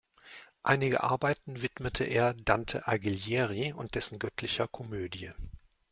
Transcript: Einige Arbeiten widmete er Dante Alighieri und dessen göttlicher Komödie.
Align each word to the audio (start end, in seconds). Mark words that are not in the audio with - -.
Einige 0.63 1.03
Arbeiten 1.03 1.61
widmete 1.61 2.05
er 2.05 2.33
Dante 2.33 2.87
Alighieri 2.87 3.71
und 3.73 3.93
dessen 3.93 4.17
göttlicher 4.17 4.67
Komödie. 4.67 5.31